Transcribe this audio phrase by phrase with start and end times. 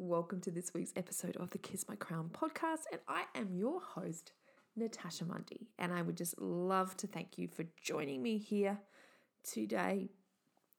[0.00, 2.82] Welcome to this week's episode of the Kiss My Crown podcast.
[2.92, 4.30] And I am your host,
[4.76, 5.66] Natasha Mundy.
[5.76, 8.78] And I would just love to thank you for joining me here
[9.42, 10.10] today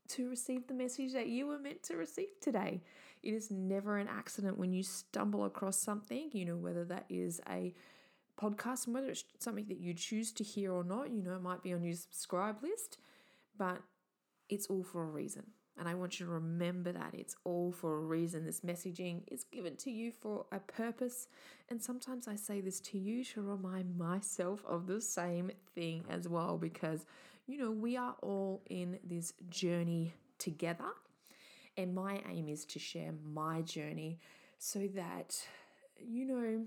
[0.07, 2.81] to receive the message that you were meant to receive today.
[3.21, 7.41] It is never an accident when you stumble across something, you know, whether that is
[7.49, 7.73] a
[8.41, 11.11] podcast and whether it's something that you choose to hear or not.
[11.11, 12.99] You know, it might be on your subscribe list,
[13.57, 13.81] but
[14.47, 15.43] it's all for a reason.
[15.79, 18.45] And I want you to remember that it's all for a reason.
[18.45, 21.29] This messaging is given to you for a purpose.
[21.69, 26.27] And sometimes I say this to you to remind myself of the same thing as
[26.27, 27.05] well, because,
[27.47, 30.89] you know, we are all in this journey together.
[31.77, 34.19] And my aim is to share my journey
[34.57, 35.41] so that,
[35.97, 36.65] you know,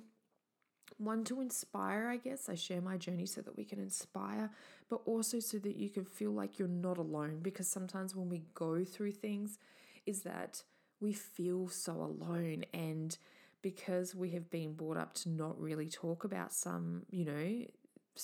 [0.99, 2.49] one to inspire, I guess.
[2.49, 4.51] I share my journey so that we can inspire,
[4.89, 7.41] but also so that you can feel like you're not alone.
[7.43, 9.59] Because sometimes when we go through things,
[10.07, 10.63] is that
[11.01, 12.65] we feel so alone.
[12.73, 13.17] And
[13.63, 17.65] because we have been brought up to not really talk about some, you know,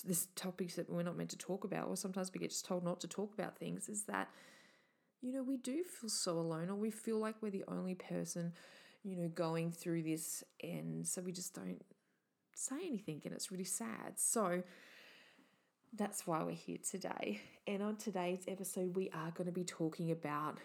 [0.04, 2.84] this topics that we're not meant to talk about, or sometimes we get just told
[2.84, 4.28] not to talk about things, is that,
[5.22, 8.52] you know, we do feel so alone, or we feel like we're the only person,
[9.02, 10.44] you know, going through this.
[10.62, 11.80] And so we just don't
[12.58, 14.14] say anything and it's really sad.
[14.16, 14.62] So
[15.96, 17.40] that's why we're here today.
[17.66, 20.58] And on today's episode, we are going to be talking about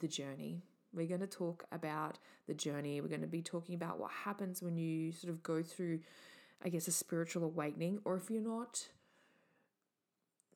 [0.00, 0.62] the journey.
[0.92, 3.00] We're going to talk about the journey.
[3.00, 6.00] We're going to be talking about what happens when you sort of go through,
[6.64, 8.88] I guess, a spiritual awakening, or if you're not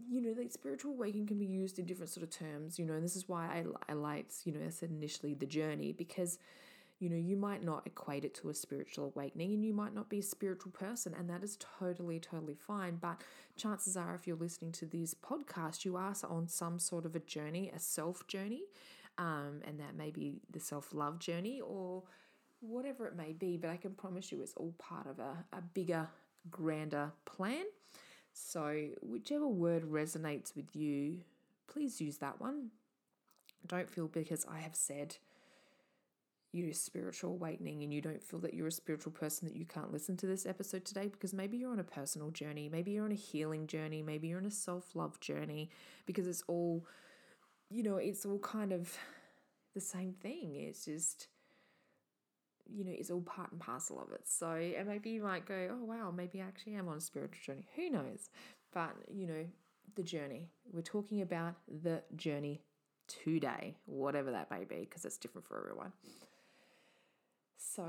[0.09, 2.95] you know, like spiritual awakening can be used in different sort of terms, you know,
[2.95, 6.39] and this is why I, I liked, you know, I said initially the journey because
[6.99, 10.09] you know, you might not equate it to a spiritual awakening and you might not
[10.09, 12.97] be a spiritual person, and that is totally, totally fine.
[12.97, 13.21] But
[13.57, 17.21] chances are, if you're listening to this podcast, you are on some sort of a
[17.21, 18.63] journey, a self journey,
[19.17, 22.03] um, and that may be the self love journey or
[22.61, 23.57] whatever it may be.
[23.57, 26.09] But I can promise you it's all part of a, a bigger,
[26.51, 27.65] grander plan.
[28.33, 31.21] So, whichever word resonates with you,
[31.69, 32.71] please use that one.
[33.67, 35.17] Don't feel because I have said
[36.53, 39.93] you're spiritual awakening and you don't feel that you're a spiritual person that you can't
[39.93, 43.13] listen to this episode today because maybe you're on a personal journey, maybe you're on
[43.13, 45.71] a healing journey, maybe you're on a self love journey
[46.07, 46.87] because it's all,
[47.69, 48.97] you know, it's all kind of
[49.75, 50.55] the same thing.
[50.57, 51.29] It's just,
[52.67, 54.23] you know, it's all part and parcel of it.
[54.25, 57.55] So, and maybe you might go, oh, wow, maybe I actually am on a spiritual
[57.55, 57.69] journey.
[57.77, 58.31] Who knows?
[58.73, 59.45] But, you know,
[59.97, 60.49] the journey.
[60.73, 62.63] We're talking about the journey
[63.07, 65.93] today, whatever that may be, because it's different for everyone.
[67.59, 67.85] So,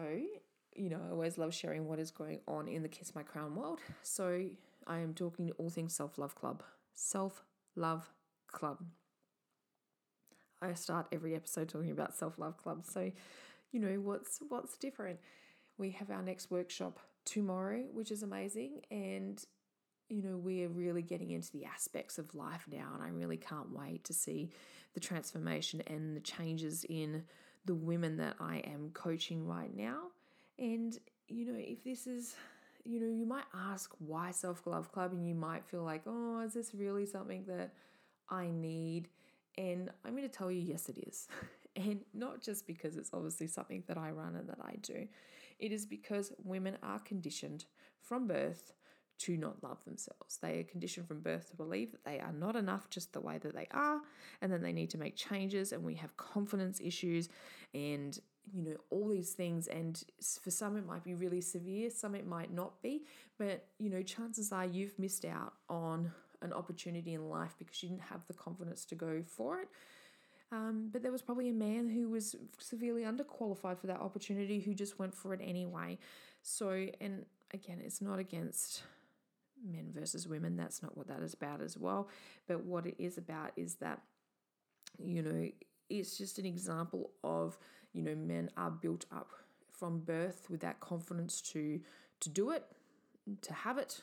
[0.75, 3.55] you know, I always love sharing what is going on in the Kiss My Crown
[3.55, 3.79] world.
[4.01, 4.45] So,
[4.87, 6.63] I am talking all things Self Love Club.
[6.95, 7.43] Self
[7.75, 8.09] Love
[8.51, 8.79] Club.
[10.61, 12.83] I start every episode talking about Self Love Club.
[12.83, 13.11] So,
[13.71, 15.19] you know, what's what's different?
[15.77, 19.43] We have our next workshop tomorrow, which is amazing, and
[20.09, 23.71] you know, we're really getting into the aspects of life now, and I really can't
[23.71, 24.49] wait to see
[24.95, 27.23] the transformation and the changes in
[27.65, 30.07] the women that I am coaching right now.
[30.57, 30.97] And,
[31.27, 32.35] you know, if this is,
[32.83, 36.41] you know, you might ask why Self Love Club, and you might feel like, oh,
[36.41, 37.73] is this really something that
[38.29, 39.09] I need?
[39.57, 41.27] And I'm going to tell you, yes, it is.
[41.75, 45.07] and not just because it's obviously something that I run and that I do,
[45.59, 47.65] it is because women are conditioned
[48.01, 48.73] from birth
[49.19, 50.37] to not love themselves.
[50.41, 53.37] They are conditioned from birth to believe that they are not enough just the way
[53.37, 54.01] that they are,
[54.41, 55.71] and then they need to make changes.
[55.71, 57.29] And we have confidence issues
[57.73, 58.19] and
[58.53, 60.03] you know all these things and
[60.41, 63.03] for some it might be really severe some it might not be
[63.37, 66.11] but you know chances are you've missed out on
[66.41, 69.67] an opportunity in life because you didn't have the confidence to go for it
[70.51, 74.73] um, but there was probably a man who was severely underqualified for that opportunity who
[74.73, 75.97] just went for it anyway
[76.41, 78.83] so and again it's not against
[79.63, 80.55] men versus women.
[80.55, 82.09] That's not what that is about as well.
[82.47, 84.01] But what it is about is that,
[84.97, 85.49] you know,
[85.89, 87.57] it's just an example of,
[87.93, 89.31] you know, men are built up
[89.71, 91.79] from birth with that confidence to
[92.19, 92.65] to do it,
[93.41, 94.01] to have it,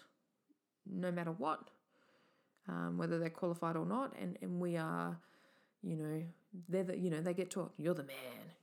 [0.87, 1.69] no matter what,
[2.67, 4.15] um, whether they're qualified or not.
[4.21, 5.19] And and we are,
[5.83, 6.23] you know,
[6.69, 8.17] they're the, you know, they get taught, you're the man,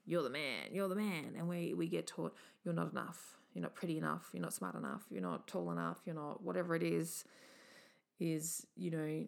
[0.05, 1.35] you're the man, you're the man.
[1.37, 4.75] And we, we get taught, you're not enough, you're not pretty enough, you're not smart
[4.75, 7.23] enough, you're not tall enough, you're not whatever it is,
[8.19, 9.25] is, you know,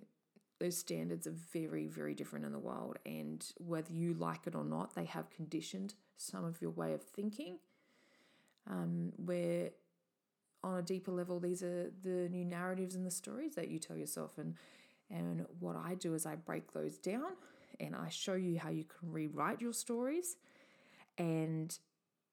[0.59, 2.97] those standards are very, very different in the world.
[3.05, 7.03] And whether you like it or not, they have conditioned some of your way of
[7.03, 7.57] thinking.
[8.69, 9.71] Um, where
[10.63, 13.95] on a deeper level, these are the new narratives and the stories that you tell
[13.95, 14.37] yourself.
[14.37, 14.55] And
[15.11, 17.33] and what I do is I break those down
[17.79, 20.37] and I show you how you can rewrite your stories.
[21.17, 21.77] And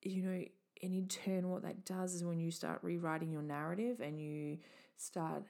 [0.02, 0.44] you know,
[0.82, 4.58] and in turn, what that does is when you start rewriting your narrative and you
[4.96, 5.44] start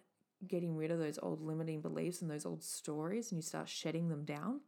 [0.47, 4.09] getting rid of those old limiting beliefs and those old stories and you start shedding
[4.09, 4.61] them down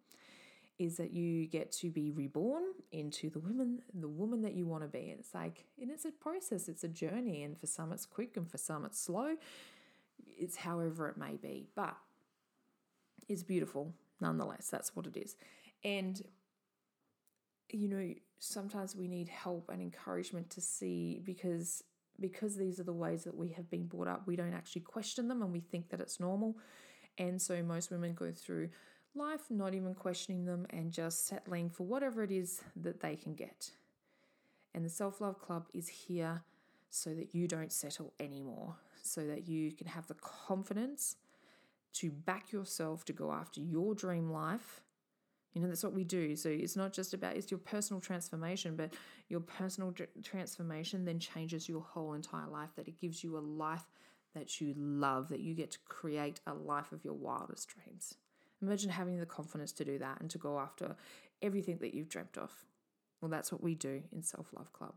[0.78, 2.62] is that you get to be reborn
[2.92, 5.10] into the woman the woman that you want to be.
[5.10, 8.36] And it's like and it's a process it's a journey and for some it's quick
[8.36, 9.36] and for some it's slow.
[10.26, 11.96] It's however it may be but
[13.28, 15.36] it's beautiful nonetheless that's what it is.
[15.84, 16.22] And
[17.70, 18.14] you know
[18.44, 21.82] sometimes we need help and encouragement to see because
[22.20, 25.26] because these are the ways that we have been brought up, we don't actually question
[25.26, 26.56] them and we think that it's normal.
[27.18, 28.68] And so most women go through
[29.16, 33.34] life not even questioning them and just settling for whatever it is that they can
[33.34, 33.70] get.
[34.74, 36.42] And the Self Love Club is here
[36.88, 41.16] so that you don't settle anymore, so that you can have the confidence
[41.94, 44.83] to back yourself to go after your dream life
[45.54, 46.34] you know, that's what we do.
[46.34, 48.92] So it's not just about it's your personal transformation, but
[49.28, 52.70] your personal transformation then changes your whole entire life.
[52.76, 53.86] That it gives you a life
[54.34, 58.14] that you love, that you get to create a life of your wildest dreams.
[58.60, 60.96] Imagine having the confidence to do that and to go after
[61.40, 62.50] everything that you've dreamt of.
[63.20, 64.94] Well, that's what we do in Self Love Club.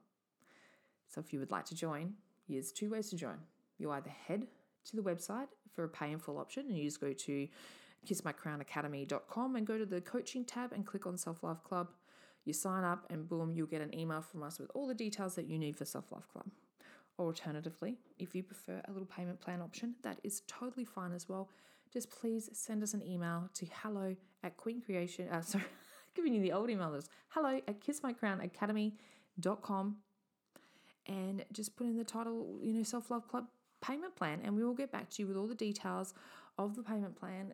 [1.07, 2.13] So if you would like to join,
[2.47, 3.37] here's two ways to join.
[3.77, 4.47] You either head
[4.85, 7.47] to the website for a pay in full option and you just go to
[8.05, 11.87] kissmycrownacademy.com and go to the coaching tab and click on Self Love Club.
[12.45, 15.35] You sign up and boom, you'll get an email from us with all the details
[15.35, 16.45] that you need for Self Love Club.
[17.17, 21.27] Or alternatively, if you prefer a little payment plan option, that is totally fine as
[21.27, 21.49] well.
[21.91, 25.27] Just please send us an email to hello at Queen Creation.
[25.29, 25.63] Uh, sorry,
[26.15, 27.09] giving you the old email address.
[27.29, 29.97] Hello at kissmycrownacademy.com
[31.07, 33.45] and just put in the title, you know, Self Love Club
[33.81, 36.13] payment plan, and we will get back to you with all the details
[36.57, 37.53] of the payment plan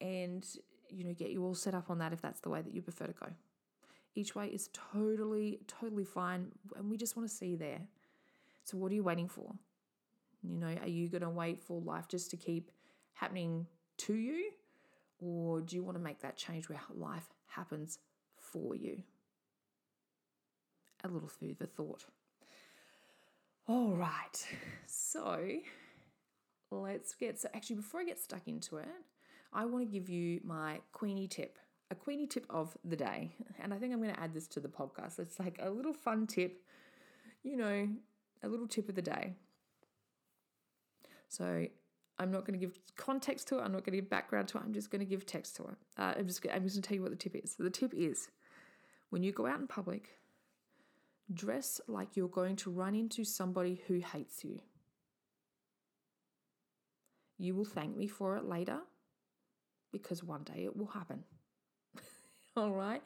[0.00, 0.46] and
[0.88, 2.82] you know get you all set up on that if that's the way that you
[2.82, 3.26] prefer to go.
[4.14, 7.80] Each way is totally totally fine and we just want to see there.
[8.64, 9.52] So what are you waiting for?
[10.42, 12.70] You know, are you going to wait for life just to keep
[13.12, 13.66] happening
[13.98, 14.50] to you
[15.18, 17.98] or do you want to make that change where life happens
[18.38, 19.02] for you?
[21.04, 22.04] A little food for thought.
[23.66, 24.46] All right.
[24.86, 25.46] So,
[26.70, 28.88] let's get so actually before I get stuck into it,
[29.52, 31.58] I want to give you my Queenie tip,
[31.90, 33.32] a Queenie tip of the day.
[33.60, 35.18] And I think I'm going to add this to the podcast.
[35.18, 36.62] It's like a little fun tip,
[37.42, 37.88] you know,
[38.42, 39.34] a little tip of the day.
[41.28, 41.66] So
[42.18, 43.62] I'm not going to give context to it.
[43.62, 44.62] I'm not going to give background to it.
[44.64, 45.76] I'm just going to give text to it.
[45.98, 47.54] Uh, I'm just I'm just going to tell you what the tip is.
[47.56, 48.28] So the tip is
[49.10, 50.18] when you go out in public,
[51.32, 54.60] dress like you're going to run into somebody who hates you.
[57.38, 58.80] You will thank me for it later
[59.92, 61.24] because one day it will happen.
[62.56, 63.02] All right?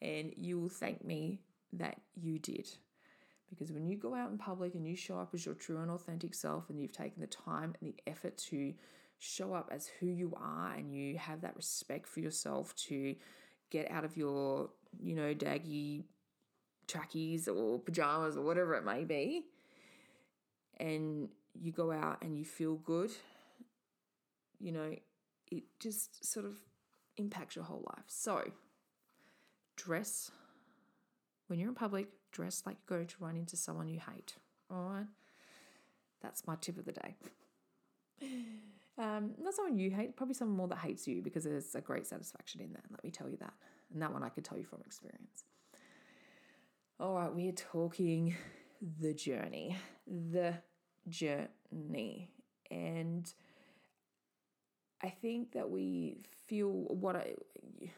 [0.00, 1.40] And you will thank me
[1.74, 2.68] that you did.
[3.50, 5.90] Because when you go out in public and you show up as your true and
[5.90, 8.72] authentic self, and you've taken the time and the effort to
[9.18, 13.14] show up as who you are, and you have that respect for yourself to
[13.70, 16.04] get out of your, you know, daggy
[16.88, 19.44] trackies or pajamas or whatever it may be,
[20.78, 23.10] and you go out and you feel good,
[24.58, 24.94] you know,
[25.52, 26.56] it just sort of
[27.16, 28.04] impacts your whole life.
[28.08, 28.42] So,
[29.76, 30.30] dress
[31.46, 34.34] when you're in public, dress like you're going to run into someone you hate.
[34.70, 35.06] All right,
[36.22, 37.16] that's my tip of the day.
[38.98, 42.06] Um, not someone you hate, probably someone more that hates you because there's a great
[42.06, 42.82] satisfaction in that.
[42.90, 43.54] Let me tell you that.
[43.90, 45.44] And that one I could tell you from experience.
[47.00, 48.36] All right, we're talking
[49.00, 49.78] the journey.
[50.06, 50.58] The
[51.08, 52.28] journey.
[52.70, 53.32] And
[55.02, 57.34] I think that we feel what I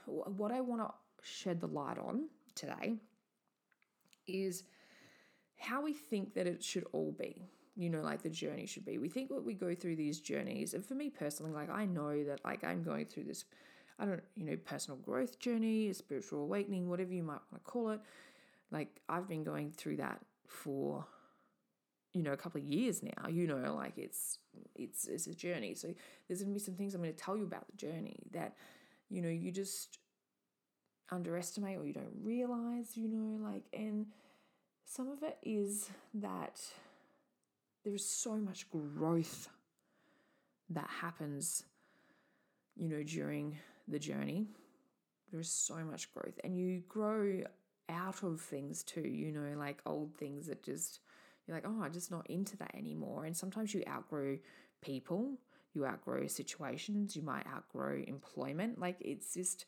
[0.07, 0.91] what I want to
[1.23, 2.97] shed the light on today
[4.27, 4.65] is
[5.59, 7.43] how we think that it should all be.
[7.77, 8.99] You know, like the journey should be.
[8.99, 12.23] We think what we go through these journeys, and for me personally, like I know
[12.25, 13.45] that like I'm going through this,
[13.99, 17.71] I don't, you know, personal growth journey, a spiritual awakening, whatever you might want to
[17.71, 18.01] call it.
[18.71, 21.05] Like I've been going through that for
[22.15, 24.39] you know a couple of years now you know like it's
[24.75, 25.89] it's it's a journey so
[26.27, 28.55] there's going to be some things i'm going to tell you about the journey that
[29.11, 29.99] you know you just
[31.11, 34.07] underestimate or you don't realize, you know, like, and
[34.85, 36.61] some of it is that
[37.85, 39.49] there is so much growth
[40.71, 41.65] that happens,
[42.77, 44.47] you know, during the journey.
[45.31, 47.43] There is so much growth, and you grow
[47.89, 51.01] out of things too, you know, like old things that just
[51.47, 53.25] you're like, oh, I'm just not into that anymore.
[53.25, 54.39] And sometimes you outgrow
[54.81, 55.39] people,
[55.75, 58.79] you outgrow situations, you might outgrow employment.
[58.79, 59.67] Like it's just,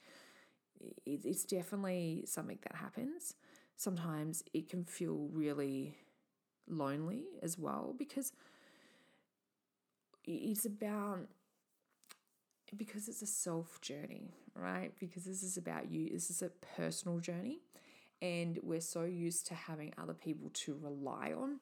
[1.04, 3.34] it's definitely something that happens.
[3.76, 5.96] Sometimes it can feel really
[6.68, 8.32] lonely as well because
[10.24, 11.28] it's about
[12.76, 14.92] because it's a self journey, right?
[14.98, 16.10] Because this is about you.
[16.10, 17.60] This is a personal journey.
[18.22, 21.60] And we're so used to having other people to rely on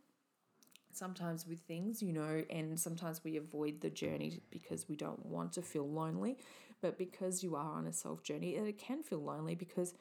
[0.92, 5.52] sometimes with things, you know, and sometimes we avoid the journey because we don't want
[5.52, 6.38] to feel lonely.
[6.80, 9.94] But because you are on a self journey, it can feel lonely because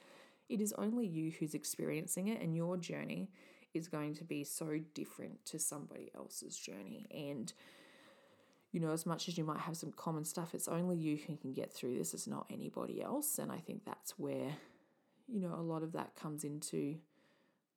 [0.49, 3.29] it is only you who's experiencing it, and your journey
[3.73, 7.07] is going to be so different to somebody else's journey.
[7.11, 7.51] And
[8.71, 11.37] you know, as much as you might have some common stuff, it's only you who
[11.37, 12.13] can get through this.
[12.13, 13.37] It's not anybody else.
[13.37, 14.49] And I think that's where,
[15.27, 16.97] you know, a lot of that comes into,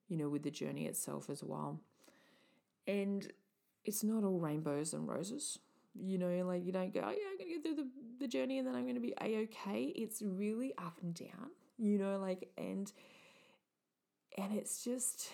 [0.08, 1.80] you know, with the journey itself as well.
[2.86, 3.30] And
[3.84, 5.58] it's not all rainbows and roses.
[5.98, 7.88] You know, like you don't go, oh yeah, I'm gonna get through the,
[8.20, 9.92] the journey and then I'm gonna be a okay.
[9.96, 12.92] It's really up and down, you know, like and
[14.36, 15.30] and it's just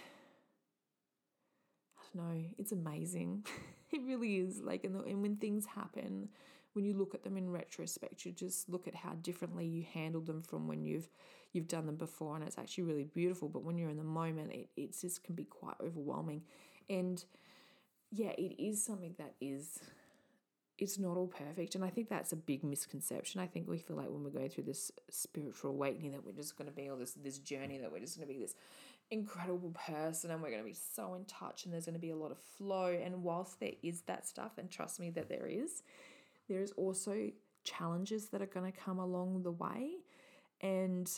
[1.99, 3.45] I don't know, it's amazing.
[3.91, 4.61] it really is.
[4.61, 6.29] Like and, the, and when things happen,
[6.75, 10.27] when you look at them in retrospect, you just look at how differently you handled
[10.27, 11.09] them from when you've
[11.53, 13.49] you've done them before, and it's actually really beautiful.
[13.49, 16.43] But when you're in the moment, it it just can be quite overwhelming.
[16.89, 17.25] And
[18.11, 19.81] yeah, it is something that is
[20.79, 21.75] it's not all perfect.
[21.75, 23.41] And I think that's a big misconception.
[23.41, 26.57] I think we feel like when we're going through this spiritual awakening that we're just
[26.57, 28.55] going to be all this this journey that we're just going to be this
[29.11, 32.11] incredible person and we're going to be so in touch and there's going to be
[32.11, 32.87] a lot of flow.
[32.87, 35.83] And whilst there is that stuff, and trust me that there is,
[36.49, 37.31] there is also
[37.65, 39.91] challenges that are going to come along the way.
[40.61, 41.11] And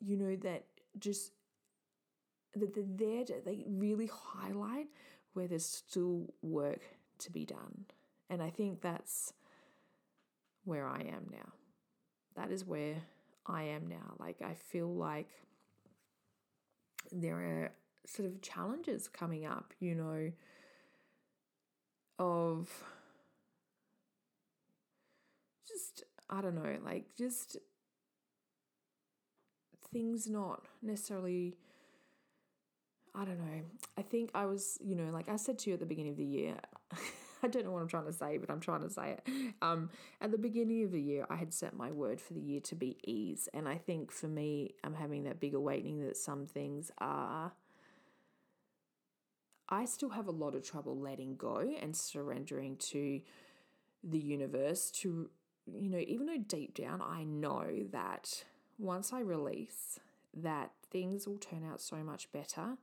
[0.00, 0.64] you know that
[0.98, 1.32] just
[2.54, 4.88] that they're there to, they really highlight
[5.32, 6.82] where there's still work
[7.18, 7.86] to be done.
[8.28, 9.32] And I think that's
[10.64, 11.52] where I am now.
[12.36, 12.96] That is where
[13.46, 14.14] I am now.
[14.18, 15.28] Like, I feel like
[17.10, 17.72] there are
[18.06, 20.32] sort of challenges coming up, you know,
[22.18, 22.68] of
[25.66, 27.56] just, I don't know, like just
[29.92, 31.56] things not necessarily
[33.14, 33.60] I don't know.
[33.98, 36.16] I think I was, you know, like I said to you at the beginning of
[36.16, 36.56] the year,
[37.42, 39.54] I don't know what I'm trying to say, but I'm trying to say it.
[39.60, 39.90] Um,
[40.20, 42.74] at the beginning of the year, I had set my word for the year to
[42.74, 43.48] be ease.
[43.52, 47.52] And I think for me, I'm having that big awakening that some things are.
[49.68, 53.20] I still have a lot of trouble letting go and surrendering to
[54.04, 55.30] the universe to,
[55.66, 58.44] you know, even though deep down I know that
[58.78, 59.98] once I release,
[60.34, 62.76] that things will turn out so much better.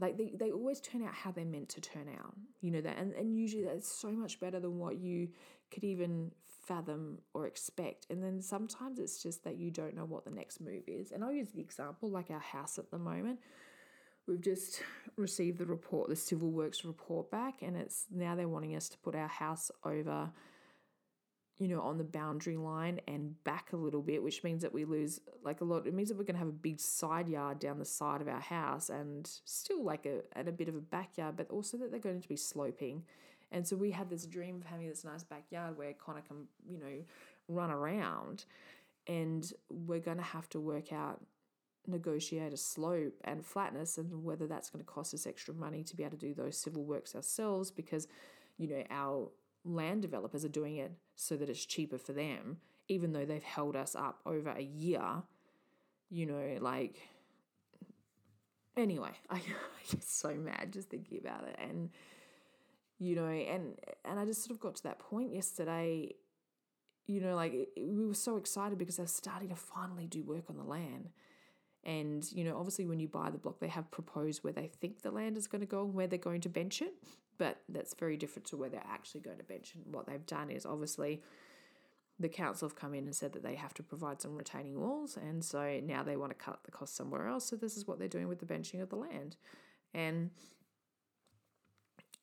[0.00, 2.98] Like they, they always turn out how they're meant to turn out you know that
[2.98, 5.28] and, and usually that's so much better than what you
[5.72, 6.30] could even
[6.68, 8.06] fathom or expect.
[8.10, 11.12] And then sometimes it's just that you don't know what the next move is.
[11.12, 13.40] And i'll use the example like our house at the moment.
[14.26, 14.82] We've just
[15.16, 18.98] received the report the civil works report back and it's now they're wanting us to
[18.98, 20.30] put our house over
[21.58, 24.84] you know, on the boundary line and back a little bit, which means that we
[24.84, 25.86] lose like a lot.
[25.86, 28.28] It means that we're going to have a big side yard down the side of
[28.28, 31.90] our house and still like a, and a bit of a backyard, but also that
[31.90, 33.02] they're going to be sloping.
[33.50, 36.78] And so we had this dream of having this nice backyard where Connor can, you
[36.78, 37.02] know,
[37.48, 38.44] run around.
[39.08, 41.20] And we're going to have to work out,
[41.88, 45.96] negotiate a slope and flatness and whether that's going to cost us extra money to
[45.96, 48.06] be able to do those civil works ourselves because,
[48.58, 49.30] you know, our
[49.64, 53.76] land developers are doing it so that it's cheaper for them, even though they've held
[53.76, 55.22] us up over a year.
[56.10, 56.96] You know, like,
[58.76, 59.40] anyway, I, I
[59.90, 61.56] get so mad just thinking about it.
[61.58, 61.90] And,
[62.98, 63.74] you know, and,
[64.04, 66.14] and I just sort of got to that point yesterday,
[67.06, 70.44] you know, like it, we were so excited because they're starting to finally do work
[70.48, 71.10] on the land.
[71.84, 75.02] And, you know, obviously when you buy the block, they have proposed where they think
[75.02, 76.94] the land is going to go and where they're going to bench it.
[77.38, 79.74] But that's very different to where they're actually going to bench.
[79.74, 81.22] And what they've done is obviously
[82.18, 85.16] the council have come in and said that they have to provide some retaining walls.
[85.16, 87.46] And so now they want to cut the cost somewhere else.
[87.46, 89.36] So this is what they're doing with the benching of the land.
[89.94, 90.30] And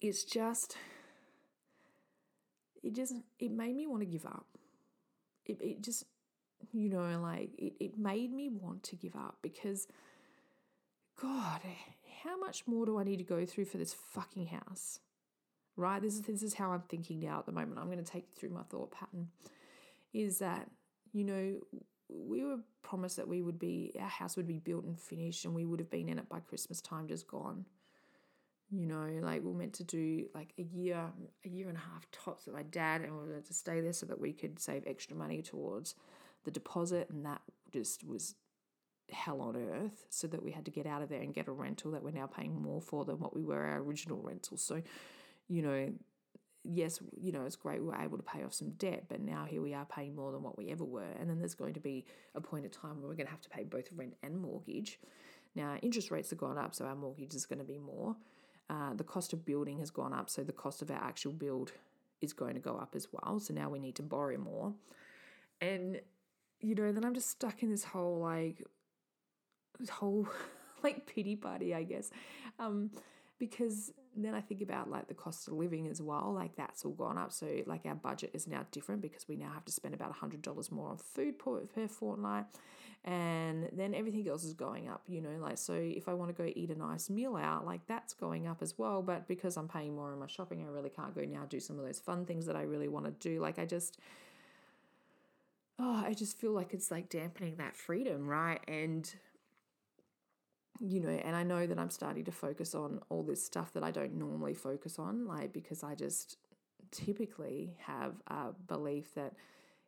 [0.02, 0.76] it's just,
[2.84, 4.46] it just, it made me want to give up.
[5.46, 6.04] It, it just,
[6.74, 9.88] you know, like it, it made me want to give up because,
[11.22, 11.62] God,
[12.24, 15.00] how much more do I need to go through for this fucking house?
[15.78, 16.02] Right?
[16.02, 17.80] This is this is how I'm thinking now at the moment.
[17.80, 19.30] I'm going to take you through my thought pattern.
[20.14, 20.70] Is that,
[21.12, 21.56] you know,
[22.08, 25.54] we were promised that we would be our house would be built and finished and
[25.54, 27.66] we would have been in it by Christmas time just gone.
[28.70, 31.12] You know, like we are meant to do like a year,
[31.46, 33.94] a year and a half tops with my dad and we were to stay there
[33.94, 35.96] so that we could save extra money towards
[36.46, 37.42] the deposit and that
[37.72, 38.36] just was
[39.12, 41.52] hell on earth so that we had to get out of there and get a
[41.52, 44.58] rental that we're now paying more for than what we were our original rental.
[44.58, 44.82] So,
[45.48, 45.92] you know,
[46.64, 49.46] yes, you know, it's great we were able to pay off some debt, but now
[49.46, 51.12] here we are paying more than what we ever were.
[51.20, 53.42] And then there's going to be a point of time where we're going to have
[53.42, 55.00] to pay both rent and mortgage.
[55.54, 58.16] Now, interest rates have gone up, so our mortgage is going to be more.
[58.70, 61.72] Uh, the cost of building has gone up, so the cost of our actual build
[62.22, 63.40] is going to go up as well.
[63.40, 64.74] So now we need to borrow more.
[65.62, 66.02] And,
[66.60, 68.64] you know, then I'm just stuck in this whole like,
[69.80, 70.28] this whole
[70.84, 72.10] like pity party, I guess.
[72.60, 72.90] Um,
[73.38, 76.94] because then I think about like the cost of living as well, like that's all
[76.94, 77.32] gone up.
[77.32, 80.72] So like our budget is now different because we now have to spend about $100
[80.72, 82.46] more on food per, per fortnight.
[83.04, 86.44] And then everything else is going up, you know, like so if I want to
[86.44, 89.04] go eat a nice meal out, like that's going up as well.
[89.04, 91.78] But because I'm paying more in my shopping, I really can't go now do some
[91.78, 93.40] of those fun things that I really want to do.
[93.40, 94.00] Like I just
[95.78, 98.62] oh, I just feel like it's like dampening that freedom, right?
[98.68, 99.14] And
[100.80, 103.84] you know, and I know that I'm starting to focus on all this stuff that
[103.84, 106.38] I don't normally focus on, like because I just
[106.92, 109.34] typically have a belief that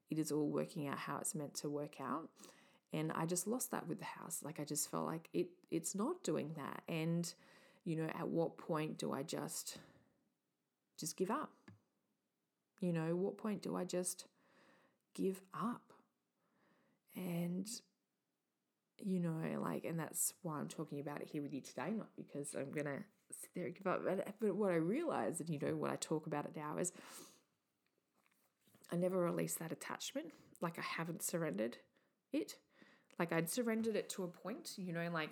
[0.09, 2.29] it is all working out how it's meant to work out.
[2.93, 4.41] And I just lost that with the house.
[4.43, 6.83] Like I just felt like it it's not doing that.
[6.87, 7.31] And,
[7.83, 9.77] you know, at what point do I just
[10.97, 11.51] just give up?
[12.79, 14.25] You know, what point do I just
[15.13, 15.93] give up?
[17.15, 17.67] And
[19.03, 22.09] you know, like, and that's why I'm talking about it here with you today, not
[22.15, 24.03] because I'm going to sit there and give up.
[24.03, 26.91] But, but what I realize, and you know, what I talk about it now is
[28.91, 30.31] I never released that attachment.
[30.61, 31.77] Like, I haven't surrendered
[32.33, 32.55] it.
[33.19, 35.31] Like, I'd surrendered it to a point, you know, like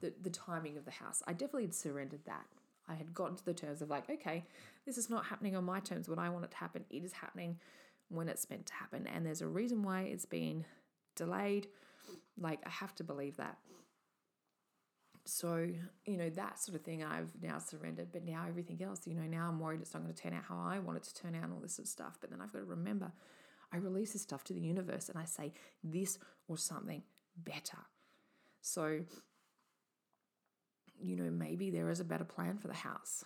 [0.00, 1.22] the, the timing of the house.
[1.26, 2.46] I definitely had surrendered that.
[2.88, 4.44] I had gotten to the terms of like, okay,
[4.84, 6.84] this is not happening on my terms when I want it to happen.
[6.90, 7.58] It is happening
[8.08, 9.06] when it's meant to happen.
[9.06, 10.66] And there's a reason why it's been
[11.16, 11.68] delayed
[12.38, 13.58] like, I have to believe that.
[15.26, 15.68] So,
[16.04, 19.22] you know, that sort of thing I've now surrendered, but now everything else, you know,
[19.22, 21.34] now I'm worried it's not going to turn out how I want it to turn
[21.34, 22.18] out and all this sort of stuff.
[22.20, 23.10] But then I've got to remember
[23.72, 27.02] I release this stuff to the universe and I say this or something
[27.36, 27.78] better.
[28.60, 29.00] So,
[31.00, 33.24] you know, maybe there is a better plan for the house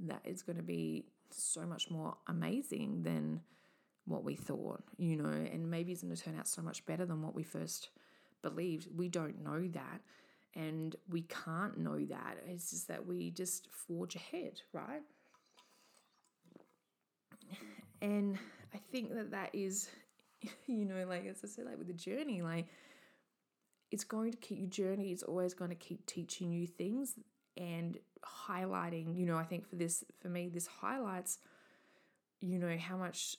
[0.00, 3.40] that is going to be so much more amazing than
[4.04, 7.06] what we thought, you know, and maybe it's going to turn out so much better
[7.06, 7.88] than what we first
[8.48, 8.88] believed.
[8.96, 10.00] We don't know that.
[10.54, 12.36] And we can't know that.
[12.46, 15.02] It's just that we just forge ahead, right?
[18.00, 18.38] And
[18.74, 19.88] I think that that is,
[20.66, 22.68] you know, like as I said, like with the journey, like
[23.90, 27.14] it's going to keep your journey is always going to keep teaching you things
[27.56, 27.98] and
[28.48, 31.38] highlighting, you know, I think for this, for me, this highlights,
[32.40, 33.36] you know, how much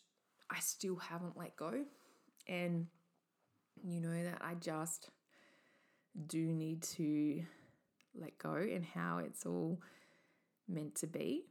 [0.49, 1.83] I still haven't let go.
[2.47, 2.87] And
[3.83, 5.09] you know that I just
[6.27, 7.43] do need to
[8.19, 9.79] let go and how it's all
[10.67, 11.45] meant to be.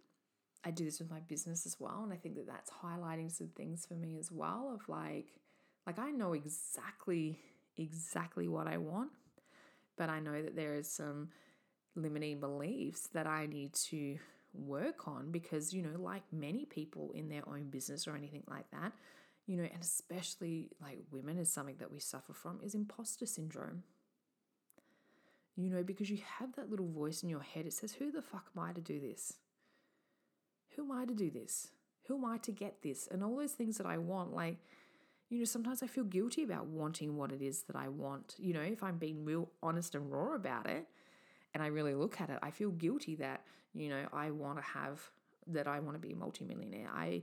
[0.65, 3.49] I do this with my business as well, and I think that that's highlighting some
[3.57, 5.27] things for me as well of like
[5.87, 7.39] like I know exactly
[7.77, 9.11] exactly what I want,
[9.97, 11.29] but I know that there is some
[11.95, 14.19] limiting beliefs that I need to
[14.53, 18.71] work on because you know like many people in their own business or anything like
[18.71, 18.93] that
[19.47, 23.85] you know, and especially like women is something that we suffer from is imposter syndrome.
[25.57, 28.21] You know, because you have that little voice in your head, it says, Who the
[28.21, 29.35] fuck am I to do this?
[30.75, 31.69] Who am I to do this?
[32.07, 33.09] Who am I to get this?
[33.11, 34.59] And all those things that I want, like,
[35.29, 38.35] you know, sometimes I feel guilty about wanting what it is that I want.
[38.39, 40.87] You know, if I'm being real honest and raw about it
[41.55, 43.43] and I really look at it, I feel guilty that,
[43.75, 45.01] you know, I want to have,
[45.49, 46.91] that I want to be a multimillionaire.
[46.95, 47.23] I,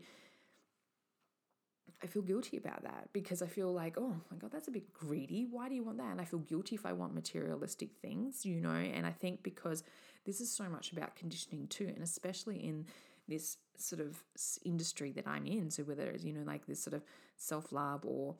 [2.01, 4.93] I feel guilty about that because I feel like, oh my God, that's a bit
[4.93, 5.47] greedy.
[5.49, 6.11] Why do you want that?
[6.11, 8.71] And I feel guilty if I want materialistic things, you know?
[8.71, 9.83] And I think because
[10.25, 12.85] this is so much about conditioning too, and especially in
[13.27, 14.21] this sort of
[14.65, 15.71] industry that I'm in.
[15.71, 17.03] So whether it's, you know, like this sort of
[17.37, 18.35] self love or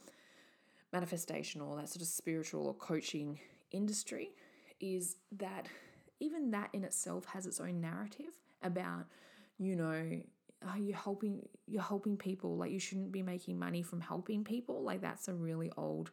[0.91, 3.39] manifestation or that sort of spiritual or coaching
[3.71, 4.31] industry,
[4.79, 5.67] is that
[6.19, 9.05] even that in itself has its own narrative about,
[9.57, 10.21] you know,
[10.65, 14.83] oh, you're helping you're helping people like you shouldn't be making money from helping people.
[14.83, 16.11] Like that's a really old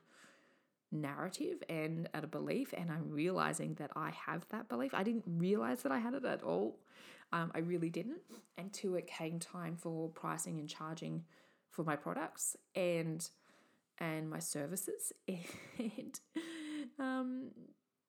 [0.93, 4.93] narrative and at a belief and i'm realizing that i have that belief.
[4.93, 6.81] I didn't realize that i had it at all.
[7.33, 8.21] Um, i really didn't.
[8.59, 11.25] Until it came time for pricing and charging
[11.71, 13.29] for my products and
[13.99, 15.13] and my services.
[15.79, 16.21] And
[16.99, 17.51] um,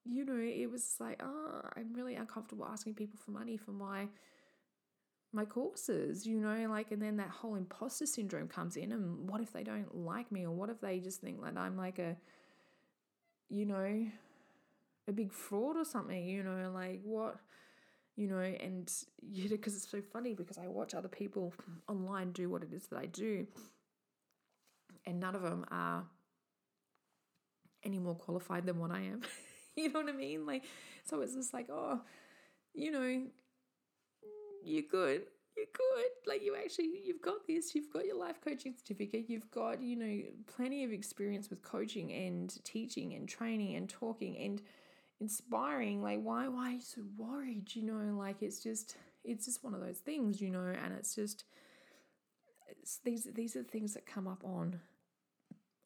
[0.06, 4.08] you know it was like oh i'm really uncomfortable asking people for money for my
[5.34, 8.92] my courses, you know, like, and then that whole imposter syndrome comes in.
[8.92, 10.46] And what if they don't like me?
[10.46, 12.18] Or what if they just think that I'm like a,
[13.50, 14.08] you know,
[15.08, 17.38] a big fraud or something, you know, like what,
[18.16, 18.92] you know, and
[19.32, 21.54] you know, because it's so funny because I watch other people
[21.88, 23.48] online do what it is that I do,
[25.06, 26.04] and none of them are
[27.84, 29.22] any more qualified than what I am.
[29.76, 30.46] you know what I mean?
[30.46, 30.64] Like,
[31.06, 32.02] so it's just like, oh,
[32.74, 33.24] you know,
[34.64, 35.24] you're good.
[35.58, 36.12] You're good.
[36.26, 37.76] Like you actually, you've got this.
[37.76, 39.26] You've got your life coaching certificate.
[39.28, 40.22] You've got, you know,
[40.56, 44.62] plenty of experience with coaching and teaching and training and talking and
[45.20, 46.02] inspiring.
[46.02, 47.76] Like why, why are you so worried?
[47.76, 51.14] You know, like it's just, it's just one of those things, you know, and it's
[51.14, 51.44] just,
[52.70, 54.80] it's, these, these are the things that come up on,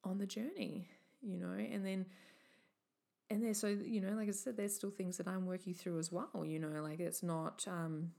[0.03, 0.87] on the journey,
[1.21, 2.05] you know, and then,
[3.29, 5.97] and there, so you know, like I said, there's still things that I'm working through
[5.97, 6.45] as well.
[6.45, 8.11] You know, like it's not, um,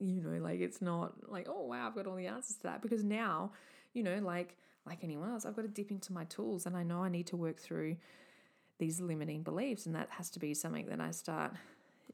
[0.00, 2.82] you know like it's not like oh wow i've got all the answers to that.
[2.82, 3.52] Because now
[3.92, 6.82] you know like like anyone else i've got to dip into my tools and i
[6.82, 7.96] know i need to work through
[8.78, 11.52] these limiting beliefs and that has to be something that i start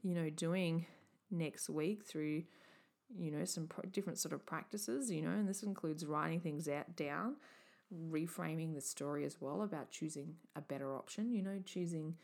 [0.03, 0.85] you know doing
[1.31, 2.43] next week through
[3.17, 6.95] you know some different sort of practices you know and this includes writing things out
[6.95, 7.35] down
[8.11, 12.15] reframing the story as well about choosing a better option you know choosing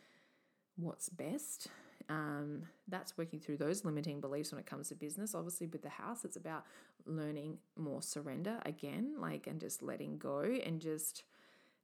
[0.76, 1.68] what's best
[2.10, 5.34] um, that's working through those limiting beliefs when it comes to business.
[5.36, 6.66] Obviously, with the house, it's about
[7.06, 11.24] learning more surrender again, like, and just letting go and just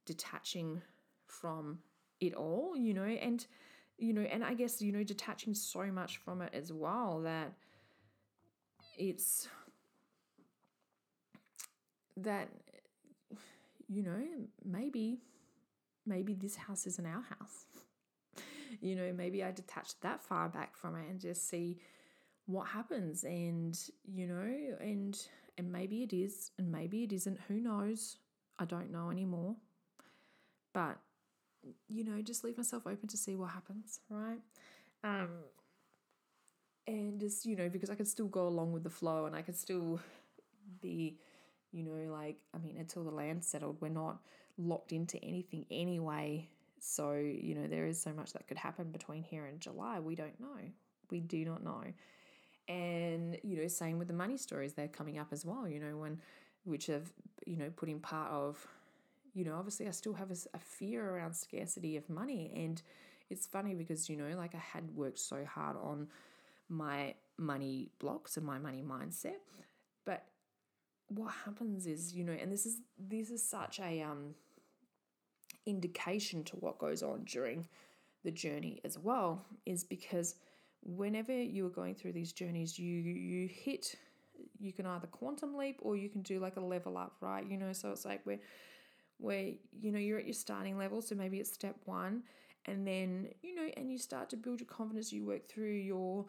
[0.06, 0.82] detaching
[1.26, 1.78] from
[2.20, 3.46] it all, you know, and,
[3.98, 7.52] you know, and I guess, you know, detaching so much from it as well that
[8.98, 9.48] it's
[12.16, 12.48] that,
[13.88, 14.22] you know,
[14.64, 15.20] maybe,
[16.06, 17.66] maybe this house isn't our house
[18.80, 21.78] you know, maybe I detach that far back from it and just see
[22.46, 23.24] what happens.
[23.24, 25.18] And you know and
[25.58, 27.38] and maybe it is and maybe it isn't.
[27.48, 28.16] Who knows?
[28.58, 29.56] I don't know anymore.
[30.72, 30.98] But
[31.88, 34.38] you know just leave myself open to see what happens right?
[35.04, 35.28] Um
[36.86, 39.42] and just you know because i can still go along with the flow and i
[39.42, 40.00] can still
[40.80, 41.18] be
[41.72, 44.18] you know like i mean until the land's settled we're not
[44.58, 46.48] locked into anything anyway
[46.80, 50.00] so, you know, there is so much that could happen between here and July.
[50.00, 50.58] We don't know.
[51.10, 51.84] We do not know.
[52.68, 55.96] And, you know, same with the money stories, they're coming up as well, you know,
[55.96, 56.20] when,
[56.64, 57.12] which have,
[57.46, 58.66] you know, put in part of,
[59.34, 62.52] you know, obviously I still have a, a fear around scarcity of money.
[62.56, 62.80] And
[63.28, 66.08] it's funny because, you know, like I had worked so hard on
[66.68, 69.40] my money blocks and my money mindset.
[70.04, 70.24] But
[71.08, 74.34] what happens is, you know, and this is this is such a um
[75.66, 77.66] indication to what goes on during
[78.24, 80.36] the journey as well is because
[80.82, 83.94] whenever you are going through these journeys you you hit
[84.58, 87.46] you can either quantum leap or you can do like a level up right?
[87.48, 88.38] You know so it's like where
[89.18, 92.22] where you know you're at your starting level so maybe it's step one
[92.66, 96.24] and then you know and you start to build your confidence you work through your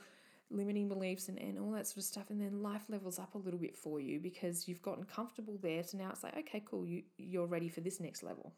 [0.50, 3.38] limiting beliefs and, and all that sort of stuff and then life levels up a
[3.38, 6.86] little bit for you because you've gotten comfortable there so now it's like okay cool
[6.86, 8.54] you you're ready for this next level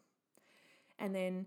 [0.98, 1.46] and then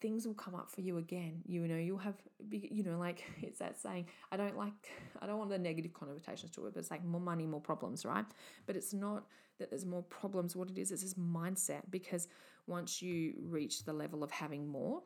[0.00, 1.42] things will come up for you again.
[1.46, 2.16] You know you'll have
[2.50, 4.72] you know like it's that saying i don't like
[5.22, 8.04] i don't want the negative connotations to it but it's like more money more problems
[8.04, 8.24] right?
[8.66, 9.24] But it's not
[9.58, 10.54] that there's more problems.
[10.54, 12.28] What it is is this mindset because
[12.66, 15.02] once you reach the level of having more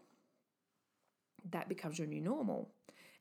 [1.50, 2.70] that becomes your new normal.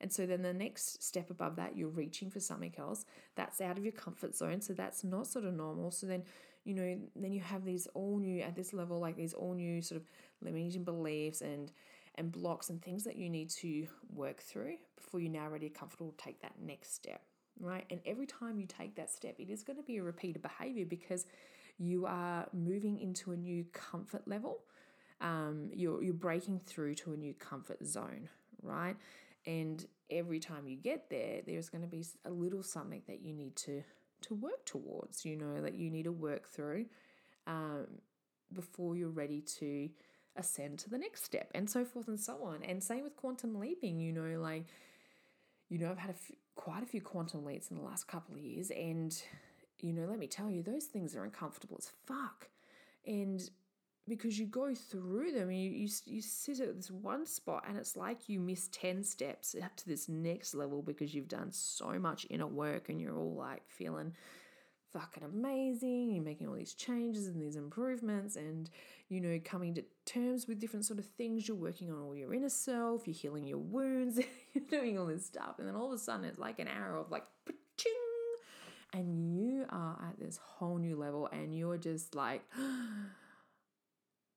[0.02, 3.78] And so then the next step above that you're reaching for something else that's out
[3.78, 4.62] of your comfort zone.
[4.62, 5.92] So that's not sort of normal.
[5.92, 6.24] So then
[6.64, 9.82] you know, then you have these all new at this level, like these all new
[9.82, 10.08] sort of
[10.42, 11.72] limiting beliefs and
[12.16, 15.74] and blocks and things that you need to work through before you're now ready to
[15.76, 17.22] comfortable to take that next step.
[17.60, 17.86] Right.
[17.90, 20.86] And every time you take that step, it is going to be a repeated behavior
[20.86, 21.26] because
[21.78, 24.60] you are moving into a new comfort level.
[25.22, 28.30] Um, you're you're breaking through to a new comfort zone,
[28.62, 28.96] right?
[29.46, 33.34] And every time you get there, there's going to be a little something that you
[33.34, 33.84] need to
[34.22, 36.86] to work towards, you know, that you need to work through
[37.48, 37.88] um,
[38.54, 39.90] before you're ready to
[40.36, 42.64] ascend to the next step, and so forth and so on.
[42.64, 44.66] And same with quantum leaping, you know, like,
[45.70, 48.36] you know, I've had a f- quite a few quantum leaps in the last couple
[48.36, 49.22] of years, and,
[49.80, 52.50] you know, let me tell you, those things are uncomfortable as fuck.
[53.06, 53.50] And
[54.10, 57.78] because you go through them and you, you, you sit at this one spot and
[57.78, 61.98] it's like you miss 10 steps up to this next level because you've done so
[62.00, 64.14] much inner work and you're all like feeling
[64.94, 66.12] fucking amazing.
[66.12, 68.70] You're making all these changes and these improvements, and
[69.08, 71.48] you know, coming to terms with different sort of things.
[71.48, 74.20] You're working on all your inner self, you're healing your wounds,
[74.54, 77.02] you're doing all this stuff, and then all of a sudden it's like an arrow
[77.02, 77.26] of like,
[78.94, 83.06] and you are at this whole new level, and you're just like, oh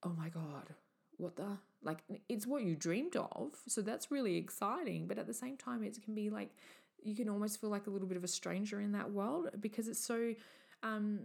[0.02, 0.74] oh my god,
[1.16, 1.98] what the like?
[2.28, 5.06] It's what you dreamed of, so that's really exciting.
[5.06, 6.50] But at the same time, it can be like
[7.02, 9.88] you can almost feel like a little bit of a stranger in that world because
[9.88, 10.34] it's so
[10.82, 11.20] um,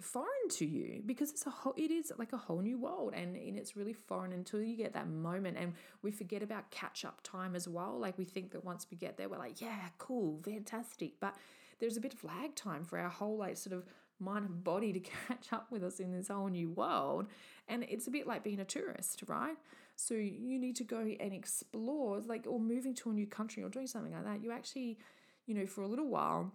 [0.00, 3.36] foreign to you because it's a whole it is like a whole new world and,
[3.36, 7.20] and it's really foreign until you get that moment and we forget about catch up
[7.22, 10.40] time as well like we think that once we get there we're like yeah cool
[10.44, 11.34] fantastic but
[11.78, 13.84] there's a bit of lag time for our whole like sort of
[14.20, 17.26] mind and body to catch up with us in this whole new world
[17.68, 19.56] and it's a bit like being a tourist right
[19.96, 23.68] so you need to go and explore, like, or moving to a new country or
[23.68, 24.42] doing something like that.
[24.42, 24.98] You actually,
[25.46, 26.52] you know, for a little while,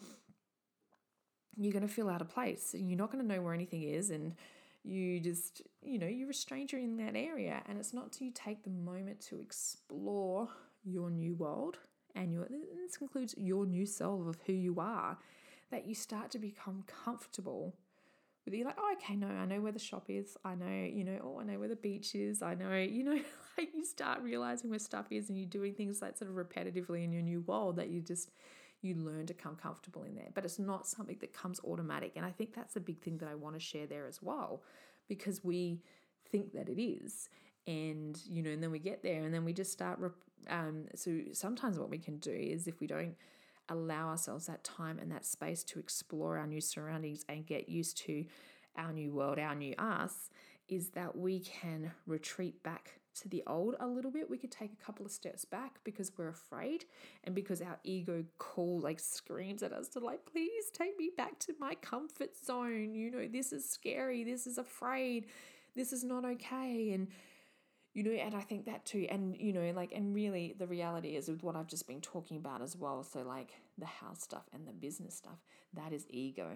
[1.55, 3.83] you're going to feel out of place and you're not going to know where anything
[3.83, 4.09] is.
[4.09, 4.35] And
[4.83, 7.61] you just, you know, you're a stranger in that area.
[7.67, 10.49] And it's not until you take the moment to explore
[10.83, 11.77] your new world
[12.15, 15.17] and your, this includes your new self of who you are,
[15.71, 17.75] that you start to become comfortable
[18.45, 20.35] with you like, oh, okay, no, I know where the shop is.
[20.43, 22.41] I know, you know, oh, I know where the beach is.
[22.41, 23.19] I know, you know,
[23.57, 27.03] like you start realizing where stuff is and you're doing things like sort of repetitively
[27.03, 28.31] in your new world that you just,
[28.81, 30.29] you learn to come comfortable in there.
[30.33, 32.13] But it's not something that comes automatic.
[32.15, 34.63] And I think that's a big thing that I want to share there as well,
[35.07, 35.81] because we
[36.31, 37.29] think that it is.
[37.67, 39.99] And, you know, and then we get there and then we just start.
[40.49, 43.15] Um, so sometimes what we can do is if we don't,
[43.69, 47.97] allow ourselves that time and that space to explore our new surroundings and get used
[48.05, 48.25] to
[48.77, 50.29] our new world, our new us,
[50.67, 54.29] is that we can retreat back to the old a little bit.
[54.29, 56.85] We could take a couple of steps back because we're afraid
[57.23, 61.39] and because our ego call like screams at us to like, please take me back
[61.39, 62.93] to my comfort zone.
[62.93, 64.23] You know, this is scary.
[64.23, 65.25] This is afraid.
[65.75, 66.91] This is not okay.
[66.91, 67.07] And
[67.93, 71.15] you know and i think that too and you know like and really the reality
[71.15, 74.43] is with what i've just been talking about as well so like the house stuff
[74.53, 75.39] and the business stuff
[75.73, 76.49] that is ego.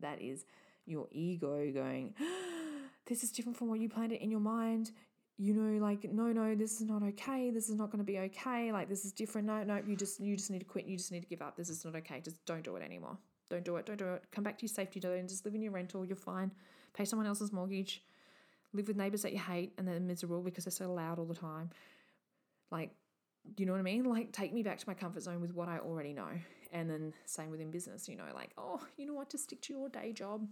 [0.00, 0.44] That is
[0.84, 2.12] your ego going
[3.06, 4.90] this is different from what you planned it in your mind.
[5.38, 7.50] You know like no no this is not okay.
[7.50, 8.72] This is not going to be okay.
[8.72, 9.46] Like this is different.
[9.46, 10.86] No no you just you just need to quit.
[10.86, 11.56] You just need to give up.
[11.56, 12.20] This is not okay.
[12.20, 13.18] Just don't do it anymore.
[13.50, 13.86] Don't do it.
[13.86, 14.24] Don't do it.
[14.32, 15.28] Come back to your safety zone.
[15.28, 16.04] Just live in your rental.
[16.04, 16.52] You're fine.
[16.94, 18.02] Pay someone else's mortgage
[18.72, 21.34] live with neighbors that you hate and they're miserable because they're so loud all the
[21.34, 21.70] time.
[22.70, 22.90] Like,
[23.56, 24.04] you know what I mean?
[24.04, 26.28] Like, take me back to my comfort zone with what I already know.
[26.72, 29.72] And then, same within business, you know, like, oh, you know what, to stick to
[29.74, 30.46] your day job.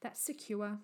[0.00, 0.78] That's secure.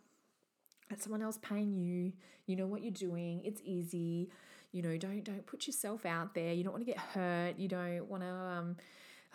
[0.90, 2.12] That's someone else paying you.
[2.46, 3.40] You know what you're doing.
[3.44, 4.28] It's easy.
[4.72, 6.52] You know, don't don't put yourself out there.
[6.52, 7.58] You don't want to get hurt.
[7.58, 8.76] You don't want to um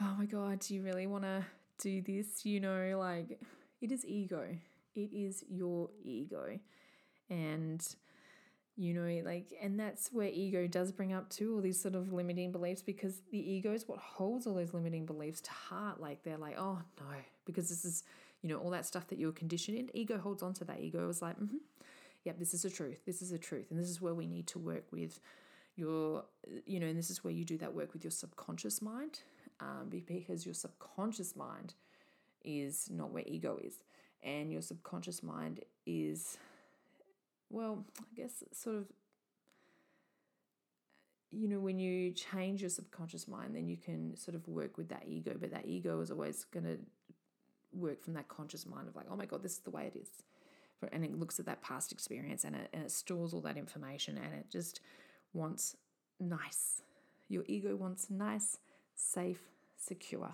[0.02, 1.44] oh my god, do you really want to
[1.80, 2.46] do this?
[2.46, 3.40] You know, like
[3.82, 4.46] it is ego.
[4.96, 6.60] It is your ego
[7.30, 7.96] and
[8.76, 12.14] you know like and that's where ego does bring up too all these sort of
[12.14, 16.00] limiting beliefs because the ego is what holds all those limiting beliefs to heart.
[16.00, 18.04] Like they're like oh no because this is
[18.42, 19.90] you know all that stuff that you're conditioned in.
[19.96, 20.80] Ego holds on to that.
[20.80, 21.58] Ego is like mm-hmm,
[22.24, 23.02] yep this is a truth.
[23.06, 23.72] This is a truth.
[23.72, 25.20] And this is where we need to work with
[25.76, 26.26] your
[26.66, 29.20] you know and this is where you do that work with your subconscious mind
[29.60, 31.74] um, because your subconscious mind
[32.44, 33.84] is not where ego is.
[34.24, 36.38] And your subconscious mind is
[37.50, 38.86] well, I guess sort of
[41.32, 44.90] you know, when you change your subconscious mind, then you can sort of work with
[44.90, 46.78] that ego, but that ego is always going to
[47.74, 50.00] work from that conscious mind of like, oh my God, this is the way it
[50.00, 50.10] is.
[50.92, 54.18] And it looks at that past experience and it, and it stores all that information
[54.18, 54.80] and it just
[55.34, 55.76] wants
[56.20, 56.82] nice.
[57.30, 58.58] Your ego wants nice,
[58.96, 59.42] safe,
[59.76, 60.32] secure.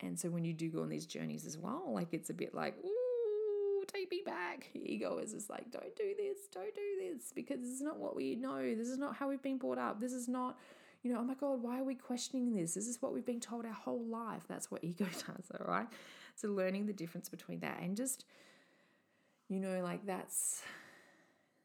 [0.00, 2.54] And so when you do go on these journeys as well, like it's a bit
[2.54, 3.01] like, ooh,
[4.24, 4.70] back.
[4.74, 8.16] Ego is just like, don't do this, don't do this, because this is not what
[8.16, 8.74] we know.
[8.74, 10.00] This is not how we've been brought up.
[10.00, 10.58] This is not,
[11.02, 12.74] you know, oh my God, why are we questioning this?
[12.74, 14.42] This is what we've been told our whole life.
[14.48, 15.88] That's what ego does, all right?
[16.34, 18.24] So learning the difference between that and just,
[19.48, 20.62] you know, like that's,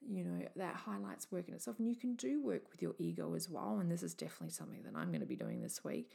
[0.10, 1.80] you know, that highlights work in itself.
[1.80, 3.80] And you can do work with your ego as well.
[3.80, 6.12] And this is definitely something that I'm going to be doing this week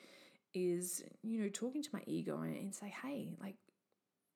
[0.55, 3.57] is, you know, talking to my ego and, and say, hey, like,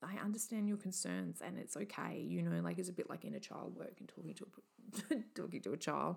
[0.03, 3.39] I understand your concerns and it's okay, you know, like it's a bit like inner
[3.39, 6.17] child work and talking to a, talking to a child,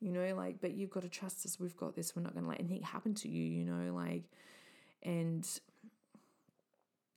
[0.00, 1.58] you know, like, but you've got to trust us.
[1.58, 2.14] We've got this.
[2.14, 4.24] We're not going to let anything happen to you, you know, like,
[5.02, 5.46] and,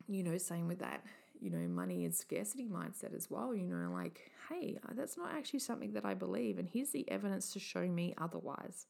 [0.07, 1.03] you know, same with that,
[1.39, 3.55] you know, money and scarcity mindset as well.
[3.55, 6.59] You know, like, hey, uh, that's not actually something that I believe.
[6.59, 8.85] And here's the evidence to show me otherwise.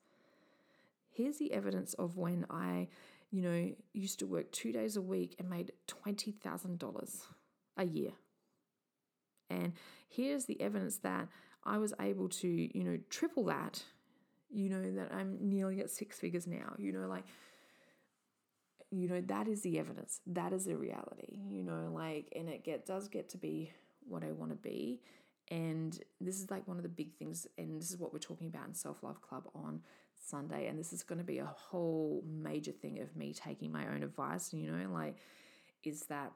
[1.12, 2.90] Here's the evidence of when I,
[3.32, 7.22] you know, used to work two days a week and made $20,000
[7.78, 8.12] a year.
[9.50, 9.74] And
[10.08, 11.28] here's the evidence that
[11.64, 13.84] I was able to, you know, triple that,
[14.50, 17.26] you know, that I'm nearly at six figures now, you know, like,
[18.90, 20.22] you know, that is the evidence.
[20.28, 23.72] That is the reality, you know, like, and it get does get to be
[24.08, 25.02] what I want to be.
[25.50, 28.48] And this is like one of the big things, and this is what we're talking
[28.48, 29.82] about in Self Love Club on
[30.20, 30.68] Sunday.
[30.68, 34.04] And this is going to be a whole major thing of me taking my own
[34.04, 35.18] advice, you know, like,
[35.84, 36.32] is that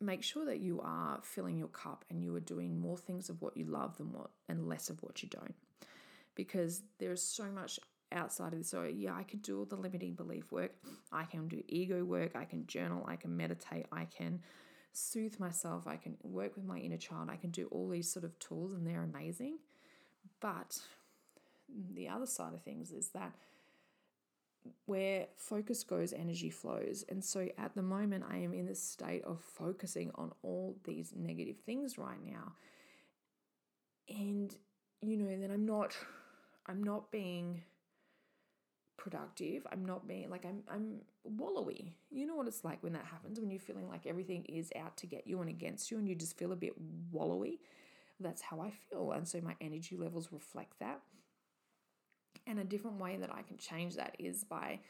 [0.00, 3.40] make sure that you are filling your cup and you are doing more things of
[3.42, 5.54] what you love than what and less of what you don't.
[6.34, 7.80] Because there's so much
[8.12, 8.70] outside of this.
[8.70, 10.72] So yeah i could do all the limiting belief work.
[11.12, 12.36] I can do ego work.
[12.36, 13.04] I can journal.
[13.08, 13.86] I can meditate.
[13.90, 14.40] I can
[14.92, 15.86] soothe myself.
[15.86, 17.28] I can work with my inner child.
[17.30, 19.58] I can do all these sort of tools and they're amazing.
[20.40, 20.78] But
[21.94, 23.32] the other side of things is that
[24.86, 27.04] where focus goes, energy flows.
[27.08, 31.12] And so at the moment, I am in this state of focusing on all these
[31.16, 32.52] negative things right now.
[34.08, 34.54] And,
[35.00, 35.96] you know, then I'm not,
[36.66, 37.62] I'm not being
[38.98, 39.66] productive.
[39.72, 41.00] I'm not being like I'm I'm
[41.36, 41.92] wallowy.
[42.10, 44.96] You know what it's like when that happens when you're feeling like everything is out
[44.98, 46.74] to get you and against you and you just feel a bit
[47.14, 47.58] wallowy.
[48.20, 49.12] That's how I feel.
[49.12, 51.00] And so my energy levels reflect that.
[52.48, 54.80] And a different way that I can change that is by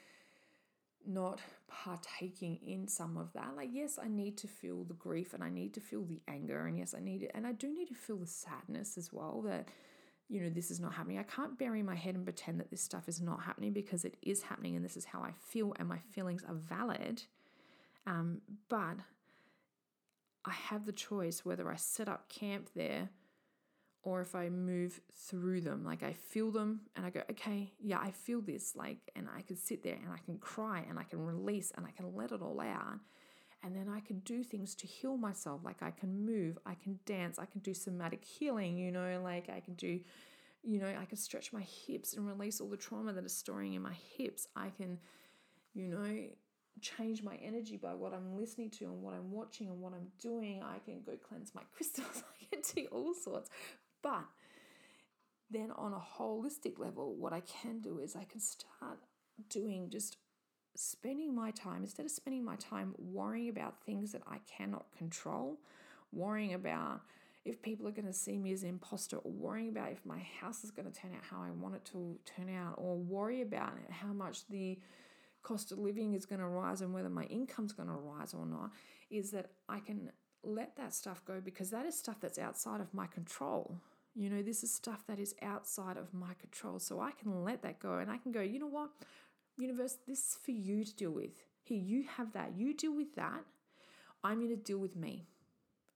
[1.05, 3.55] not partaking in some of that.
[3.55, 6.65] Like, yes, I need to feel the grief and I need to feel the anger.
[6.65, 7.31] And yes, I need it.
[7.33, 9.67] And I do need to feel the sadness as well that,
[10.29, 11.19] you know, this is not happening.
[11.19, 14.17] I can't bury my head and pretend that this stuff is not happening because it
[14.21, 17.23] is happening and this is how I feel and my feelings are valid.
[18.07, 18.97] Um, but
[20.45, 23.09] I have the choice whether I set up camp there
[24.03, 25.83] or if I move through them.
[25.83, 28.75] Like I feel them and I go, okay, yeah, I feel this.
[28.75, 31.85] Like, and I can sit there and I can cry and I can release and
[31.85, 32.99] I can let it all out.
[33.61, 35.61] And then I can do things to heal myself.
[35.65, 39.49] Like I can move, I can dance, I can do somatic healing, you know, like
[39.49, 39.99] I can do,
[40.63, 43.73] you know, I can stretch my hips and release all the trauma that is storing
[43.73, 44.47] in my hips.
[44.55, 44.97] I can,
[45.73, 46.07] you know,
[46.79, 50.07] change my energy by what I'm listening to and what I'm watching and what I'm
[50.21, 50.63] doing.
[50.63, 52.23] I can go cleanse my crystals.
[52.41, 53.49] I can do all sorts.
[54.01, 54.25] But
[55.51, 58.99] then on a holistic level, what I can do is I can start
[59.49, 60.17] doing just
[60.75, 65.59] spending my time, instead of spending my time worrying about things that I cannot control,
[66.11, 67.01] worrying about
[67.45, 70.19] if people are going to see me as an imposter, or worrying about if my
[70.39, 73.41] house is going to turn out how I want it to turn out, or worry
[73.41, 74.79] about how much the
[75.41, 78.45] cost of living is going to rise and whether my income's going to rise or
[78.45, 78.71] not,
[79.09, 80.11] is that I can
[80.43, 83.77] let that stuff go because that is stuff that's outside of my control.
[84.19, 86.77] You know, this is stuff that is outside of my control.
[86.77, 88.89] So I can let that go and I can go, you know what,
[89.57, 91.31] universe, this is for you to deal with.
[91.63, 92.51] Here, you have that.
[92.57, 93.45] You deal with that.
[94.21, 95.25] I'm going to deal with me.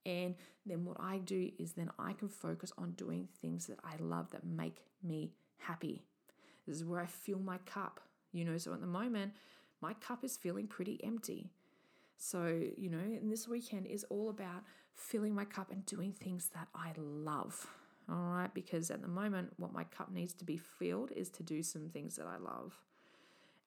[0.06, 3.98] And then what I do is then I can focus on doing things that I
[4.00, 6.06] love that make me happy.
[6.66, 8.00] This is where I fill my cup.
[8.32, 9.34] You know, so at the moment,
[9.82, 11.52] my cup is feeling pretty empty.
[12.16, 12.46] So,
[12.78, 14.64] you know, and this weekend is all about
[14.96, 17.68] filling my cup and doing things that I love.
[18.10, 21.44] All right, because at the moment, what my cup needs to be filled is to
[21.44, 22.74] do some things that I love.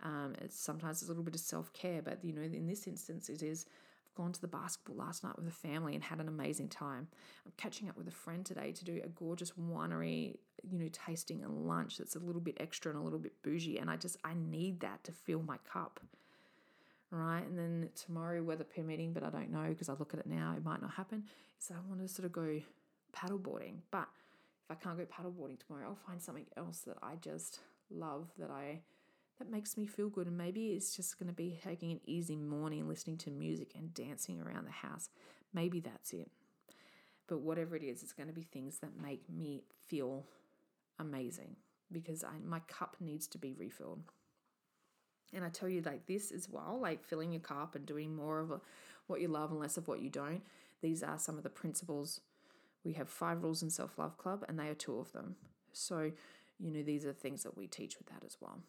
[0.02, 2.86] Um, it's sometimes it's a little bit of self care, but you know, in this
[2.86, 3.66] instance, it is.
[4.10, 7.08] I've gone to the basketball last night with a family and had an amazing time.
[7.44, 10.36] I'm catching up with a friend today to do a gorgeous winery,
[10.70, 13.78] you know, tasting and lunch that's a little bit extra and a little bit bougie,
[13.78, 16.00] and I just I need that to fill my cup
[17.10, 17.42] right?
[17.46, 20.54] And then tomorrow, weather permitting, but I don't know because I look at it now,
[20.56, 21.24] it might not happen.
[21.60, 22.60] Is I want to sort of go
[23.16, 23.76] paddleboarding.
[23.90, 24.08] But
[24.68, 28.50] if I can't go paddleboarding tomorrow, I'll find something else that I just love that
[28.50, 28.80] I
[29.38, 30.26] that makes me feel good.
[30.26, 33.92] And maybe it's just going to be taking an easy morning, listening to music and
[33.92, 35.10] dancing around the house.
[35.52, 36.30] Maybe that's it.
[37.28, 40.24] But whatever it is, it's going to be things that make me feel
[40.98, 41.56] amazing
[41.92, 44.00] because I, my cup needs to be refilled.
[45.34, 48.40] And I tell you, like this as well, like filling your cup and doing more
[48.40, 48.60] of
[49.06, 50.42] what you love and less of what you don't.
[50.82, 52.20] These are some of the principles.
[52.86, 55.34] We have five rules in Self Love Club, and they are two of them.
[55.72, 56.12] So,
[56.60, 58.60] you know, these are things that we teach with that as well.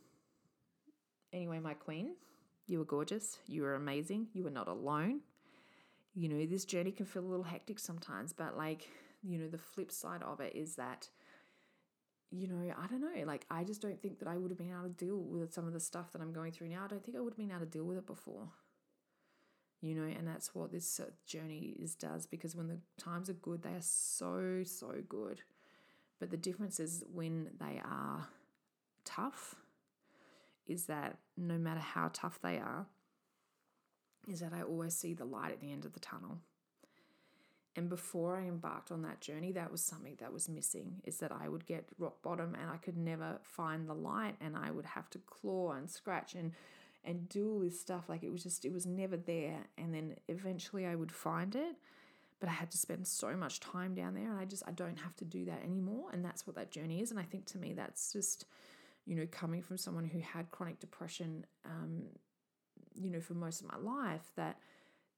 [1.31, 2.15] Anyway, my queen,
[2.65, 3.37] you are gorgeous.
[3.47, 4.29] You are amazing.
[4.33, 5.21] You are not alone.
[6.15, 8.89] You know, this journey can feel a little hectic sometimes, but like,
[9.21, 11.09] you know, the flip side of it is that
[12.29, 13.23] you know, I don't know.
[13.25, 15.65] Like, I just don't think that I would have been able to deal with some
[15.65, 16.83] of the stuff that I'm going through now.
[16.83, 18.49] I don't think I would have been able to deal with it before.
[19.81, 23.61] You know, and that's what this journey is does because when the times are good,
[23.61, 25.41] they are so, so good.
[26.19, 28.27] But the difference is when they are
[29.05, 29.55] tough,
[30.67, 32.87] is that no matter how tough they are,
[34.27, 36.39] is that I always see the light at the end of the tunnel.
[37.75, 41.31] And before I embarked on that journey, that was something that was missing is that
[41.31, 44.87] I would get rock bottom and I could never find the light and I would
[44.87, 46.53] have to claw and scratch and
[47.03, 50.15] and do all this stuff like it was just it was never there and then
[50.27, 51.75] eventually I would find it
[52.39, 54.97] but I had to spend so much time down there and I just I don't
[54.97, 57.57] have to do that anymore and that's what that journey is and I think to
[57.57, 58.45] me that's just
[59.05, 62.03] you know coming from someone who had chronic depression um
[62.95, 64.57] you know for most of my life that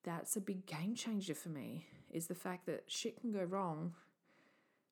[0.03, 3.93] that's a big game changer for me is the fact that shit can go wrong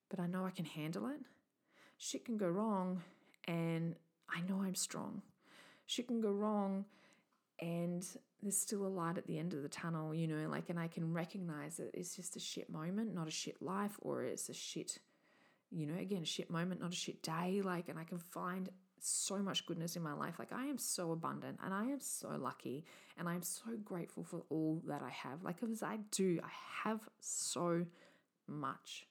[0.10, 1.20] but I know I can handle it.
[1.98, 3.02] Shit can go wrong
[3.46, 3.96] and
[4.30, 5.22] I know I'm strong
[5.88, 6.86] shit can go wrong
[7.60, 8.06] and
[8.44, 10.88] there's still a light at the end of the tunnel, you know, like, and I
[10.88, 14.54] can recognize that it's just a shit moment, not a shit life, or it's a
[14.54, 15.00] shit,
[15.72, 17.62] you know, again, a shit moment, not a shit day.
[17.64, 18.70] Like, and I can find
[19.00, 20.38] so much goodness in my life.
[20.38, 22.86] Like, I am so abundant and I am so lucky
[23.18, 25.44] and I'm so grateful for all that I have.
[25.44, 26.50] Like, as I do, I
[26.88, 27.86] have so
[28.48, 29.08] much,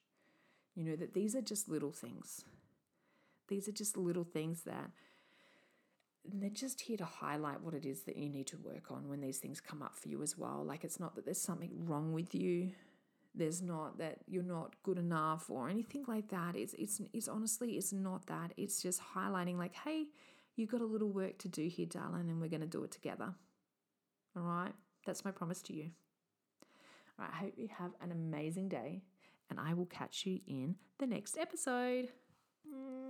[0.77, 2.45] you know, that these are just little things.
[3.49, 4.91] These are just little things that
[6.33, 9.21] they're just here to highlight what it is that you need to work on when
[9.21, 10.65] these things come up for you as well.
[10.65, 12.73] Like it's not that there's something wrong with you.
[13.35, 16.57] There's not that you're not good enough or anything like that.
[16.57, 18.53] It's it's it's honestly it's not that.
[18.57, 20.07] It's just highlighting like, hey,
[20.57, 23.35] you got a little work to do here, darling, and we're gonna do it together.
[24.37, 24.73] All right?
[25.05, 25.91] That's my promise to you.
[27.19, 29.03] All right, I hope you have an amazing day,
[29.51, 32.09] and I will catch you in the next episode.
[32.69, 33.06] Mm.